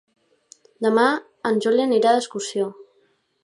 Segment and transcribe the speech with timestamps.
[0.85, 1.03] Demà
[1.51, 2.75] en Juli irà d'excursió.